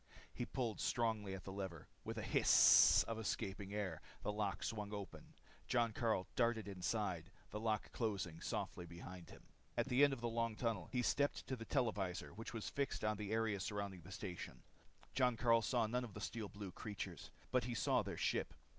[0.33, 1.87] He pulled strongly on the lever.
[2.03, 5.35] With a hiss of escaping air, the lock swung open.
[5.67, 9.37] Jon Karyl darted inside, the door closing softly behind.
[9.77, 13.03] At the end of the long tunnel he stepped to the televisor which was fixed
[13.05, 14.63] on the area surrounding the station.
[15.13, 17.29] Jon Karyl saw none of the steel blue creatures.
[17.51, 18.55] But he saw their ship.